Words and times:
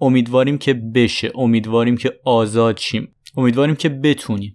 امیدواریم 0.00 0.58
که 0.58 0.74
بشه. 0.74 1.32
امیدواریم 1.34 1.96
که 1.96 2.12
آزاد 2.24 2.78
شیم. 2.78 3.14
امیدواریم 3.36 3.74
که 3.74 3.88
بتونیم. 3.88 4.54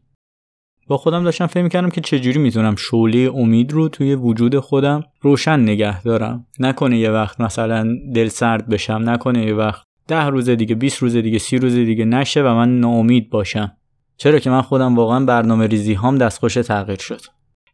با 0.87 0.97
خودم 0.97 1.23
داشتم 1.23 1.47
فکر 1.47 1.63
می‌کردم 1.63 1.89
که 1.89 2.01
چجوری 2.01 2.39
می‌تونم 2.39 2.75
شعله 2.75 3.31
امید 3.35 3.71
رو 3.71 3.89
توی 3.89 4.15
وجود 4.15 4.59
خودم 4.59 5.03
روشن 5.21 5.59
نگه 5.59 6.01
دارم. 6.01 6.47
نکنه 6.59 6.97
یه 6.97 7.11
وقت 7.11 7.41
مثلا 7.41 7.87
دل 8.15 8.27
سرد 8.27 8.69
بشم. 8.69 9.01
نکنه 9.05 9.45
یه 9.45 9.53
وقت 9.53 9.83
ده 10.07 10.25
روز 10.25 10.49
دیگه 10.49 10.75
20 10.75 10.97
روز 10.97 11.15
دیگه 11.15 11.37
سی 11.37 11.57
روز 11.57 11.75
دیگه 11.75 12.05
نشه 12.05 12.41
و 12.41 12.47
من 12.47 12.79
ناامید 12.79 13.29
باشم. 13.29 13.71
چرا 14.17 14.39
که 14.39 14.49
من 14.49 14.61
خودم 14.61 14.95
واقعا 14.95 15.25
برنامه 15.25 15.67
ریزی 15.67 15.93
هام 15.93 16.17
دستخوش 16.17 16.53
تغییر 16.53 16.99
شد. 16.99 17.21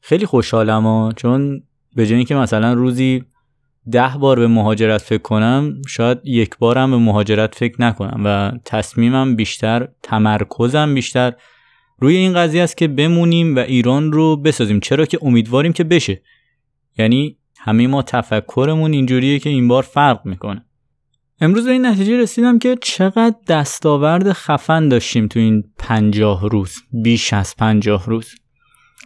خیلی 0.02 0.26
خوشحالم 0.26 0.84
ها 0.84 1.14
چون 1.16 1.64
به 1.95 2.06
جایی 2.08 2.26
که 2.26 2.36
مثلا 2.36 2.73
روزی 2.73 3.23
ده 3.92 4.12
بار 4.20 4.40
به 4.40 4.48
مهاجرت 4.48 5.02
فکر 5.02 5.22
کنم 5.22 5.82
شاید 5.88 6.18
یک 6.24 6.58
بارم 6.58 6.92
به 6.92 6.98
مهاجرت 6.98 7.56
فکر 7.56 7.82
نکنم 7.82 8.22
و 8.26 8.52
تصمیمم 8.66 9.36
بیشتر 9.36 9.88
تمرکزم 10.04 10.94
بیشتر 10.94 11.34
روی 12.00 12.16
این 12.16 12.34
قضیه 12.34 12.64
است 12.64 12.78
که 12.78 12.88
بمونیم 12.88 13.56
و 13.56 13.59
ایران 13.59 14.12
رو 14.12 14.36
بسازیم. 14.36 14.80
چرا 14.80 15.06
که 15.06 15.20
امیدواریم 15.22 15.73
که 15.73 15.84
بشه. 15.84 16.22
یعنی 16.98 17.38
همه 17.58 17.88
ما 17.88 18.02
تفکرمون 18.02 18.94
اینجوریه 18.94 19.40
که 19.40 19.50
این 19.50 19.68
بار 19.68 19.84
فرق 19.84 20.25
می‌کنه. 20.25 20.66
امروز 21.42 21.66
به 21.66 21.72
این 21.72 21.86
نتیجه 21.86 22.18
رسیدم 22.18 22.59
که 22.59 22.78
چقدر 22.81 23.36
دستاورد 23.48 24.34
خفن 24.34 24.90
داشتیم 24.90 25.28
تو 25.28 25.40
این 25.40 25.64
پنجاه 25.78 26.50
روز 26.50 26.75
بیش 26.92 27.34
از 27.34 27.56
پنجاه 27.56 28.06
روز. 28.06 28.36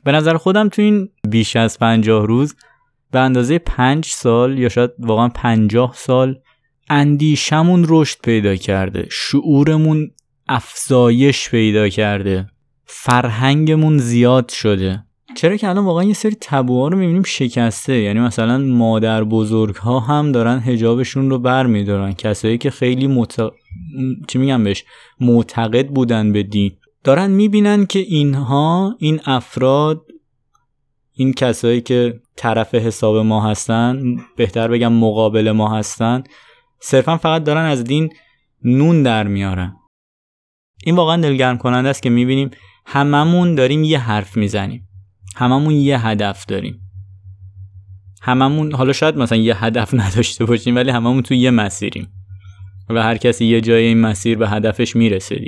به 0.04 0.12
نظر 0.12 0.38
خودم 0.38 0.70
تو 0.70 0.82
این 0.82 1.10
بیش 1.30 1.56
از 1.56 1.80
پنجاه 1.80 2.28
روز 2.28 2.56
به 3.14 3.20
اندازه 3.20 3.60
پنج 3.60 4.06
سال 4.06 4.60
یا 4.60 4.70
شاید 4.70 4.92
واقعا 5.00 5.28
پنجاه 5.28 5.94
سال 5.96 6.40
اندیشمون 6.90 7.86
رشد 7.88 8.18
پیدا 8.24 8.56
کرده 8.56 9.08
شعورمون 9.12 10.12
افزایش 10.48 11.50
پیدا 11.50 11.90
کرده 11.90 12.48
فرهنگمون 12.86 13.98
زیاد 13.98 14.50
شده. 14.50 15.04
چرا 15.36 15.58
که 15.58 15.70
الان 15.70 15.86
واقعا 15.86 16.04
یه 16.04 16.14
سری 16.14 16.36
تبوها 16.42 16.88
رو 16.88 16.98
می‌بینیم 16.98 17.24
شکسته. 17.24 17.96
یعنی 17.96 18.20
مثلا 18.20 18.58
مادر 18.58 19.24
بزرگ 19.24 19.76
ها 19.76 20.00
هم 20.00 20.32
دارن 20.32 20.60
هجابشون 20.60 21.30
رو 21.30 21.40
بر 21.40 21.66
میدارن 21.66 22.14
کسایی 22.14 22.58
که 22.58 22.70
خیلی 22.70 23.08
مت... 23.08 23.40
چی 24.28 24.38
میگم 24.38 24.64
بهش؟ 24.64 24.84
معتقد 25.20 25.88
بودن 25.88 26.32
به 26.32 26.44
دین. 26.44 26.72
دارن 27.04 27.32
می‌بینن 27.32 27.86
که 27.86 28.00
اینها 28.00 28.96
این 29.00 29.20
افراد 29.26 30.02
این 31.16 31.34
کسایی 31.34 31.82
که 31.82 32.20
طرف 32.36 32.76
حساب 32.76 33.18
ما 33.18 33.50
هستن 33.50 34.18
بهتر 34.38 34.68
بگم 34.68 34.94
مقابل 34.94 35.52
ما 35.52 35.78
هستن 35.78 36.24
صرفا 36.80 37.18
فقط 37.18 37.44
دارن 37.44 37.66
از 37.66 37.84
دین 37.84 38.14
نون 38.64 39.04
در 39.04 39.28
میارن. 39.28 39.76
این 40.86 40.96
واقعا 40.96 41.22
دلگرم 41.22 41.58
کننده 41.58 41.90
است 41.90 42.04
که 42.04 42.10
می‌بینیم 42.10 42.50
هممون 42.86 43.56
داریم 43.56 43.84
یه 43.84 44.00
حرف 44.00 44.38
می‌زنیم. 44.38 44.88
هممون 45.36 45.74
یه 45.74 46.08
هدف 46.08 46.46
داریم. 46.46 46.80
هممون 48.22 48.74
حالا 48.74 48.94
شاید 48.94 49.18
مثلا 49.18 49.38
یه 49.38 49.64
هدف 49.64 49.94
نداشته 50.02 50.46
باشیم 50.46 50.76
ولی 50.76 50.92
هممون 50.92 51.22
تو 51.22 51.34
یه 51.34 51.52
مسیریم. 51.52 52.08
و 52.90 53.04
هر 53.04 53.18
کسی 53.18 53.46
یه 53.46 53.62
جای 53.62 53.84
این 53.84 54.02
مسیر 54.02 54.38
به 54.38 54.50
هدفش 54.50 54.96
می‌رسه 54.96 55.42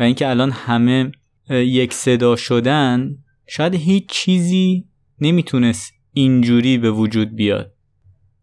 و 0.00 0.02
اینکه 0.02 0.28
الان 0.28 0.50
همه 0.50 1.12
یک 1.50 1.92
صدا 1.92 2.36
شدن 2.36 3.10
شاید 3.48 3.74
هیچ 3.74 4.06
چیزی 4.08 4.84
نمی‌تونست 5.20 5.92
اینجوری 6.12 6.78
به 6.78 6.90
وجود 6.90 7.36
بیاد. 7.36 7.72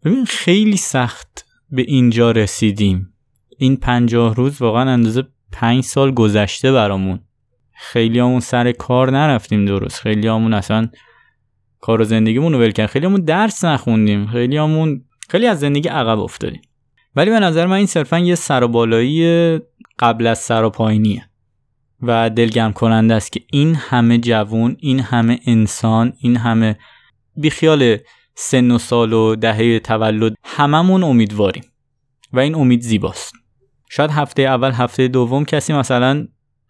ببین 0.04 0.24
خیلی 0.24 0.76
سخت 0.76 1.44
به 1.70 1.82
اینجا 1.82 2.30
رسیدیم. 2.30 3.12
این 3.58 3.76
پنجاه 3.76 4.34
روز 4.34 4.62
واقعا 4.62 4.90
اندازه 4.90 5.24
پنج 5.52 5.84
سال 5.84 6.14
گذشته 6.14 6.72
برامون. 6.72 7.20
خیلی 7.72 8.18
همون 8.18 8.40
سر 8.40 8.72
کار 8.72 9.10
نرفتیم 9.10 9.64
درست. 9.64 10.00
خیلی 10.00 10.28
همون 10.28 10.54
اصلا 10.54 10.88
کار 11.80 12.00
و 12.00 12.04
زندگیمون 12.04 12.52
رو 12.52 12.58
ول 12.58 12.86
خیلی 12.86 13.06
همون 13.06 13.20
درس 13.20 13.64
نخوندیم. 13.64 14.26
خیلی 14.26 14.56
همون 14.56 15.04
خیلی 15.28 15.46
از 15.46 15.60
زندگی 15.60 15.88
عقب 15.88 16.18
افتادیم. 16.18 16.62
ولی 17.16 17.30
به 17.30 17.40
نظر 17.40 17.66
من 17.66 17.76
این 17.76 17.86
صرفا 17.86 18.18
یه 18.18 18.34
سر 18.34 18.66
بالایی 18.66 19.58
قبل 19.98 20.26
از 20.26 20.38
سر 20.38 20.64
و 20.64 20.70
پایینیه. 20.70 21.28
و 22.02 22.30
دلگرم 22.30 22.72
کننده 22.72 23.14
است 23.14 23.32
که 23.32 23.40
این 23.52 23.74
همه 23.74 24.18
جوون 24.18 24.76
این 24.80 25.00
همه 25.00 25.40
انسان 25.46 26.12
این 26.20 26.36
همه 26.36 26.78
بیخیال 27.36 27.96
سن 28.34 28.70
و 28.70 28.78
سال 28.78 29.12
و 29.12 29.36
دهه 29.36 29.78
تولد 29.78 30.34
هممون 30.44 31.04
امیدواریم 31.04 31.64
و 32.32 32.40
این 32.40 32.54
امید 32.54 32.80
زیباست. 32.80 33.32
شاید 33.90 34.10
هفته 34.10 34.42
اول 34.42 34.72
هفته 34.72 35.08
دوم 35.08 35.44
کسی 35.44 35.72
مثلا 35.72 36.26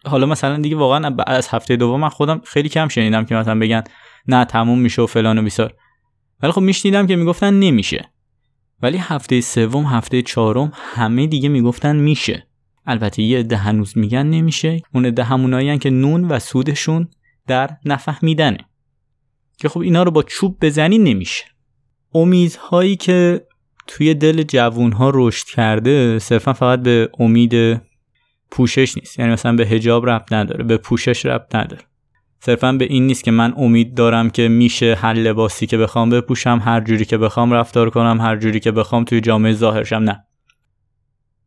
حالا 0.06 0.26
مثلا 0.26 0.56
دیگه 0.56 0.76
واقعا 0.76 1.16
از 1.26 1.48
هفته 1.48 1.76
دوم 1.76 2.00
من 2.00 2.08
خودم 2.08 2.40
خیلی 2.44 2.68
کم 2.68 2.88
شنیدم 2.88 3.24
که 3.24 3.34
مثلا 3.34 3.58
بگن 3.58 3.82
نه 4.28 4.44
تموم 4.44 4.78
میشه 4.78 5.02
و 5.02 5.06
فلان 5.06 5.38
و 5.38 5.42
بیسار. 5.42 5.74
ولی 6.42 6.52
خب 6.52 6.60
میشنیدم 6.60 7.06
که 7.06 7.16
می‌گفتن 7.16 7.54
نمیشه. 7.54 8.10
ولی 8.82 8.98
هفته 8.98 9.40
سوم 9.40 9.84
هفته 9.84 10.22
چهارم 10.22 10.72
همه 10.74 11.26
دیگه 11.26 11.48
می‌گفتن 11.48 11.96
میشه. 11.96 12.45
البته 12.86 13.22
یه 13.22 13.38
عده 13.38 13.56
هنوز 13.56 13.98
میگن 13.98 14.26
نمیشه. 14.26 14.82
اون 14.94 15.06
عده 15.06 15.24
همونایی 15.24 15.78
که 15.78 15.90
نون 15.90 16.24
و 16.24 16.38
سودشون 16.38 17.08
در 17.46 17.70
نفهمیدنه. 17.84 18.58
که 19.58 19.68
خب 19.68 19.80
اینا 19.80 20.02
رو 20.02 20.10
با 20.10 20.22
چوب 20.22 20.56
بزنی 20.60 20.98
نمیشه. 20.98 21.44
امیدهایی 22.14 22.96
که 22.96 23.46
توی 23.86 24.14
دل 24.14 24.42
جوونها 24.42 25.10
رشد 25.14 25.46
کرده 25.46 26.18
صرفا 26.18 26.52
فقط 26.52 26.82
به 26.82 27.10
امید 27.18 27.80
پوشش 28.50 28.96
نیست. 28.96 29.18
یعنی 29.18 29.32
مثلا 29.32 29.56
به 29.56 29.66
هجاب 29.66 30.10
ربط 30.10 30.32
نداره 30.32 30.64
به 30.64 30.76
پوشش 30.76 31.26
ربط 31.26 31.54
نداره. 31.54 31.82
صرفا 32.40 32.72
به 32.72 32.84
این 32.84 33.06
نیست 33.06 33.24
که 33.24 33.30
من 33.30 33.54
امید 33.56 33.94
دارم 33.94 34.30
که 34.30 34.48
میشه 34.48 34.94
هر 34.94 35.12
لباسی 35.14 35.66
که 35.66 35.78
بخوام 35.78 36.10
بپوشم 36.10 36.60
هر 36.64 36.80
جوری 36.80 37.04
که 37.04 37.18
بخوام 37.18 37.52
رفتار 37.52 37.90
کنم 37.90 38.20
هر 38.20 38.36
جوری 38.36 38.60
که 38.60 38.72
بخوام 38.72 39.04
توی 39.04 39.20
جامعه 39.20 39.52
ظاهرشم 39.52 39.96
نه. 39.96 40.25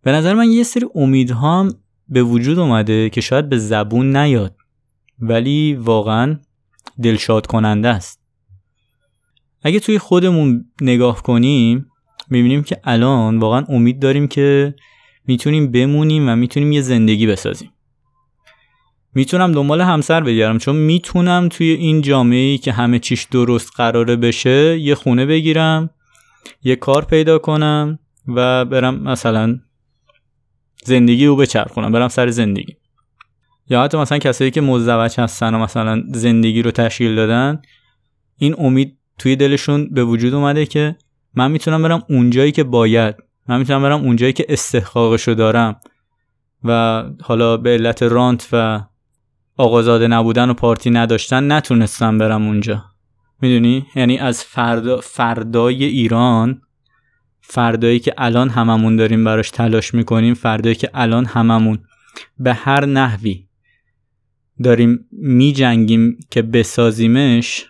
به 0.04 0.12
نظر 0.12 0.34
من 0.34 0.52
یه 0.52 0.64
سری 0.64 0.86
امیدها 0.96 1.60
هم 1.60 1.74
به 2.10 2.24
وجود 2.24 2.60
اومده 2.60 3.10
که 3.10 3.22
شاید 3.22 3.50
به 3.50 3.58
زبون 3.58 4.16
نیاد 4.16 4.56
ولی 5.20 5.74
واقعا 5.74 6.38
دلشاد 7.04 7.48
کننده 7.48 7.88
است. 7.88 8.20
اگه 9.62 9.80
توی 9.80 10.00
خودمون 10.00 10.66
نگاه 10.82 11.24
کنیم 11.24 11.86
می‌بینیم 12.30 12.64
که 12.64 12.80
الان 12.84 13.40
واقعا 13.40 13.66
امید 13.70 14.00
داریم 14.00 14.28
که 14.28 14.76
می‌تونیم 15.28 15.72
بمونیم 15.72 16.30
و 16.30 16.36
می‌تونیم 16.36 16.72
یه 16.72 16.82
زندگی 16.82 17.28
بسازیم. 17.28 17.72
می‌تونم 19.14 19.52
دنبال 19.52 19.82
همسر 19.82 20.22
بگیرم 20.22 20.58
چون 20.58 20.76
می‌تونم 20.76 21.50
توی 21.50 21.72
این 21.72 22.02
جامعه 22.02 22.58
که 22.58 22.72
همه 22.72 23.00
چیش 23.00 23.24
درست 23.24 23.72
قراره 23.76 24.16
بشه 24.16 24.80
یه 24.80 24.96
خونه 24.96 25.26
بگیرم 25.26 25.90
یه 26.64 26.76
کار 26.76 27.06
پیدا 27.06 27.40
کنم 27.40 28.00
و 28.28 28.66
برم 28.66 29.04
مثلا 29.04 29.60
زندگی 30.86 31.26
رو 31.26 31.36
بچرخونم 31.36 31.92
برم 31.92 32.08
سر 32.08 32.30
زندگی. 32.30 32.76
یا 33.70 33.84
حتی 33.84 33.98
مثلا 33.98 34.18
کسایی 34.18 34.52
که 34.52 34.62
مزدوج 34.62 35.20
هستن 35.20 35.54
و 35.56 35.60
مثلا 35.60 36.04
زندگی 36.14 36.62
رو 36.62 36.72
تشکیل 36.72 37.16
دادن 37.16 37.62
این 38.38 38.56
امید 38.58 38.98
توی 39.18 39.36
دلشون 39.36 39.90
به 39.90 40.04
وجود 40.04 40.34
اومده 40.34 40.66
که 40.66 40.96
من 41.34 41.52
می‌تونم 41.52 41.84
برم 41.84 42.04
اونجایی 42.10 42.52
که 42.52 42.64
باید 42.64 43.16
من 43.48 43.60
می‌تونم 43.60 43.82
برم 43.82 44.02
اونجایی 44.02 44.34
که 44.34 44.46
استحقاقشو 44.50 45.34
دارم. 45.34 45.80
و 46.64 47.04
حالا 47.22 47.58
به 47.58 47.70
علت 47.70 48.04
رانت 48.04 48.48
و 48.52 48.82
آقازاده 49.58 50.08
نبودن 50.08 50.50
و 50.50 50.54
پارتی 50.54 50.90
نداشتن 50.90 51.52
نتونستم 51.52 52.18
برم 52.18 52.48
اونجا. 52.48 52.84
می‌دونی؟ 53.42 53.86
یعنی 53.96 54.18
از 54.18 54.44
فردا 54.44 54.98
فردای 55.02 55.84
ایران 55.84 56.62
فردایی 57.52 58.00
که 58.00 58.14
الان 58.18 58.50
هممون 58.50 58.96
داریم 58.96 59.24
براش 59.24 59.52
تلاش 59.52 59.94
می‌کنیم 59.94 60.34
فردایی 60.34 60.76
که 60.76 60.90
الان 60.94 61.26
هممون 61.26 61.80
به 62.40 62.54
هر 62.54 62.86
نحوی 62.86 63.46
داریم 64.64 65.06
میجنگیم 65.12 66.18
که 66.30 66.42
بسازیمش 66.42 67.66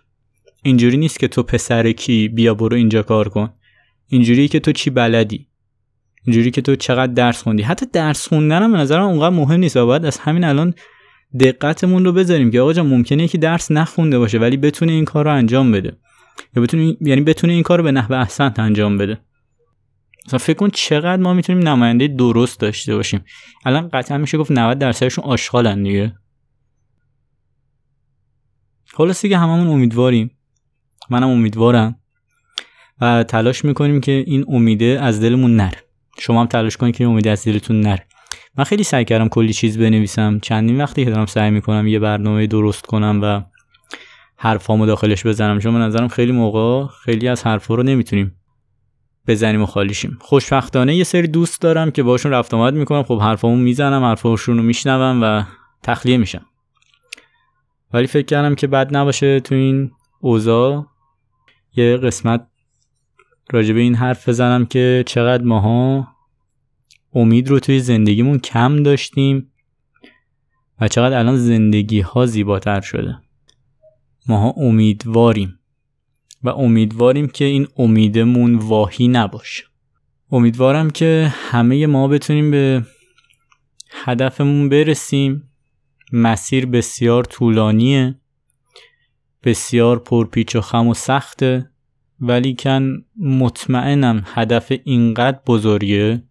اینجوری 0.63 0.97
نیست 0.97 1.19
که 1.19 1.27
تو 1.27 1.43
پسر 1.43 1.91
کی 1.91 2.27
بیا 2.27 2.53
برو 2.53 2.75
اینجا 2.75 3.03
کار 3.03 3.29
کن. 3.29 3.49
اینجوری 4.07 4.47
که 4.47 4.59
تو 4.59 4.71
چی 4.71 4.89
بلدی؟ 4.89 5.47
اینجوری 6.25 6.51
که 6.51 6.61
تو 6.61 6.75
چقدر 6.75 7.13
درس 7.13 7.43
خوندی؟ 7.43 7.63
حتی 7.63 7.85
درس 7.93 8.27
خوندن 8.27 8.63
هم 8.63 8.71
به 8.71 8.77
نظرم 8.77 9.03
اونقدر 9.03 9.35
مهم 9.35 9.59
نیست 9.59 9.77
باید 9.77 10.05
از 10.05 10.17
همین 10.17 10.43
الان 10.43 10.73
دقتمون 11.39 12.05
رو 12.05 12.11
بذاریم 12.11 12.51
که 12.51 12.61
آقا 12.61 12.73
جان 12.73 12.87
ممکنه 12.87 13.27
که 13.27 13.37
درس 13.37 13.71
نخونده 13.71 14.19
باشه 14.19 14.37
ولی 14.37 14.57
بتونه 14.57 14.91
این 14.91 15.05
کار 15.05 15.25
رو 15.25 15.33
انجام 15.33 15.71
بده. 15.71 15.97
یا 16.55 16.61
بتونه 16.61 16.97
یعنی 17.01 17.21
بتونه 17.21 17.53
این 17.53 17.63
کار 17.63 17.77
رو 17.77 17.83
به 17.83 17.91
نحو 17.91 18.13
احسن 18.13 18.53
انجام 18.57 18.97
بده. 18.97 19.17
مثلا 20.29 20.39
فکر 20.39 20.57
کن 20.57 20.69
چقدر 20.69 21.21
ما 21.21 21.33
می‌تونیم 21.33 21.67
نماینده 21.67 22.07
درست 22.07 22.59
داشته 22.59 22.95
باشیم. 22.95 23.23
الان 23.65 23.89
قطعا 23.93 24.17
میشه 24.17 24.37
گفت 24.37 24.51
90 24.51 24.77
درصدشون 24.77 25.23
آشغالن 25.23 25.83
دیگه. 25.83 26.15
خلاص 28.85 29.25
که 29.25 29.37
هممون 29.37 29.67
امیدواریم. 29.67 30.31
منم 31.09 31.29
امیدوارم. 31.29 31.95
و 33.01 33.23
تلاش 33.23 33.65
می‌کنیم 33.65 34.01
که 34.01 34.23
این 34.27 34.45
امیده 34.47 34.99
از 35.01 35.21
دلمون 35.21 35.55
نره 35.55 35.77
شما 36.19 36.41
هم 36.41 36.47
تلاش 36.47 36.77
کنید 36.77 36.95
که 36.95 37.03
این 37.03 37.13
امیده 37.13 37.31
از 37.31 37.43
دلتون 37.43 37.81
نره 37.81 38.05
من 38.57 38.63
خیلی 38.63 38.83
سعی 38.83 39.05
کردم 39.05 39.27
کلی 39.27 39.53
چیز 39.53 39.77
بنویسم. 39.77 40.39
چندین 40.39 40.81
وقتی 40.81 41.05
که 41.05 41.11
دارم 41.11 41.25
سعی 41.25 41.51
می‌کنم 41.51 41.87
یه 41.87 41.99
برنامه 41.99 42.47
درست 42.47 42.85
کنم 42.85 43.19
و 43.23 43.41
حرفامو 44.37 44.85
داخلش 44.85 45.25
بزنم. 45.25 45.59
چون 45.59 45.73
به 45.73 45.79
نظرم 45.79 46.07
خیلی 46.07 46.31
موقع 46.31 46.87
خیلی 47.03 47.27
از 47.27 47.43
حرفا 47.43 47.75
رو 47.75 47.83
نمی‌تونیم 47.83 48.38
بزنیم 49.29 49.61
و 49.61 49.65
خالیشیم 49.65 50.17
خوشبختانه 50.21 50.95
یه 50.95 51.03
سری 51.03 51.27
دوست 51.27 51.61
دارم 51.61 51.91
که 51.91 52.03
باشون 52.03 52.31
رفت 52.31 52.53
آمد 52.53 52.73
می‌کنم. 52.73 53.03
خب 53.03 53.19
حرفامو 53.19 53.55
می‌زنم 53.55 54.03
حرفاشون 54.03 54.57
رو 54.57 54.63
میشنوم 54.63 55.19
و 55.23 55.43
تخلیه 55.83 56.17
میشم. 56.17 56.45
ولی 57.93 58.07
فکر 58.07 58.25
کردم 58.25 58.55
که 58.55 58.67
بد 58.67 58.95
نباشه 58.95 59.39
تو 59.39 59.55
این 59.55 59.91
اوضاع 60.19 60.85
یه 61.75 61.97
قسمت 61.97 62.47
راجع 63.51 63.73
به 63.73 63.79
این 63.79 63.95
حرف 63.95 64.29
بزنم 64.29 64.65
که 64.65 65.03
چقدر 65.07 65.43
ماها 65.43 66.07
امید 67.13 67.49
رو 67.49 67.59
توی 67.59 67.79
زندگیمون 67.79 68.39
کم 68.39 68.83
داشتیم 68.83 69.51
و 70.81 70.87
چقدر 70.87 71.19
الان 71.19 71.37
زندگی 71.37 72.01
ها 72.01 72.25
زیباتر 72.25 72.81
شده. 72.81 73.19
ماها 74.27 74.53
امیدواریم. 74.57 75.58
و 76.43 76.49
امیدواریم 76.49 77.27
که 77.27 77.45
این 77.45 77.67
امیدمون 77.77 78.55
واهی 78.55 79.07
نباشه. 79.07 79.63
امیدوارم 80.31 80.89
که 80.89 81.33
همه 81.33 81.87
ما 81.87 82.07
بتونیم 82.07 82.51
به 82.51 82.85
هدفمون 83.89 84.69
برسیم. 84.69 85.49
مسیر 86.11 86.65
بسیار 86.65 87.23
طولانیه 87.23 88.19
بسیار 89.43 89.99
پرپیچ 89.99 90.55
و 90.55 90.61
خم 90.61 90.87
و 90.87 90.93
سخته 90.93 91.71
ولی 92.21 92.55
کن 92.59 93.05
مطمئنم 93.19 94.23
هدف 94.25 94.71
اینقدر 94.83 95.39
بزرگه 95.47 96.23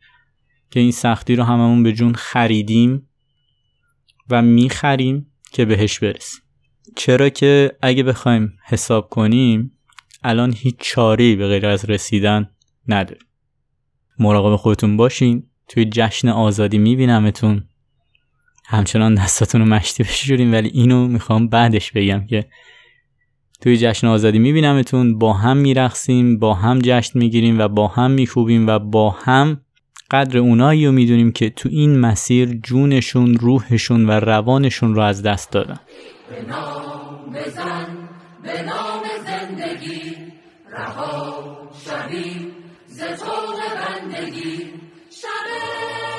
که 0.71 0.81
این 0.81 0.93
سختی 0.93 1.37
رو 1.37 1.45
هممون 1.45 1.83
به 1.83 1.93
جون 1.93 2.15
خریدیم 2.15 3.09
و 4.31 4.43
می‌خریم 4.43 5.33
که 5.53 5.65
بهش 5.65 5.99
برسیم. 5.99 6.41
چرا 6.97 7.29
که 7.29 7.77
اگه 7.83 8.03
بخوایم 8.03 8.59
حساب 8.67 9.09
کنیم 9.09 9.78
الان 10.23 10.55
هیچ 10.57 10.75
چاره 10.79 11.37
به 11.37 11.49
غیر 11.49 11.67
از 11.67 11.85
رسیدن 11.85 12.51
نداریم. 12.89 13.27
مراقب 14.19 14.57
خودتون 14.57 14.97
باشین 14.97 15.43
توی 15.69 15.85
جشن 15.85 16.29
آزادی 16.29 16.79
میبینمتون. 16.79 17.65
همچنان 18.67 19.15
دستاتون 19.15 19.61
رو 19.61 19.67
مشتی 19.67 20.03
بشوریم 20.03 20.53
ولی 20.53 20.69
اینو 20.69 21.09
می‌خوام 21.09 21.49
بعدش 21.49 21.93
بگم 21.93 22.27
که 22.27 22.47
توی 23.61 23.77
جشن 23.77 24.07
آزادی 24.07 24.39
میبینمتون 24.39 25.19
با 25.19 25.33
هم 25.33 25.57
میرقصیم 25.57 26.39
با 26.39 26.55
هم 26.55 26.79
جشن 26.83 27.19
می‌گیریم 27.19 27.59
و 27.59 27.69
با 27.69 27.89
هم 27.89 28.11
میکوبیم 28.11 28.67
و 28.67 28.79
با 28.79 29.11
هم 29.11 29.61
قدر 30.11 30.39
اونایی 30.39 30.87
رو 30.87 30.93
می‌دونیم 30.93 31.33
که 31.33 31.51
تو 31.51 31.69
این 31.69 31.99
مسیر 31.99 32.61
جونشون 32.65 33.35
روحشون 33.35 34.07
و 34.07 34.11
روانشون 34.11 34.95
رو 34.95 35.01
از 35.01 35.23
دست 35.23 35.53
دادن. 35.53 35.81
رها 40.73 41.71
شویم 41.85 42.57
ز 42.87 43.03
بندگی. 43.03 44.75
شب 45.11 46.18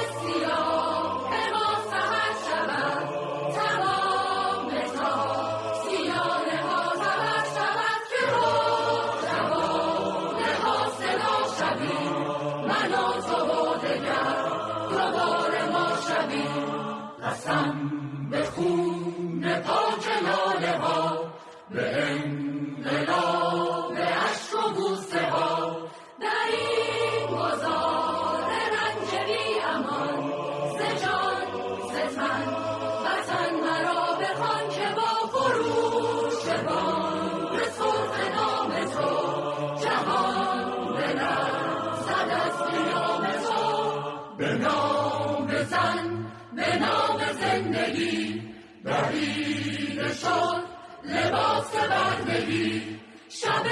بزن 45.60 46.26
به 46.56 46.76
نام 46.80 47.20
زندگی 47.42 48.42
دریده 48.86 50.14
شد 50.14 50.64
لباس 51.06 51.72
بردگی 51.76 53.00
شب 53.30 53.66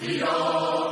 سیاه 0.00 0.89